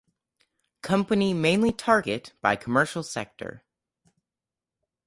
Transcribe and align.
Company 0.81 1.31
mainly 1.31 1.71
target 1.71 2.33
by 2.41 2.55
commercial 2.55 3.03
sector. 3.03 3.63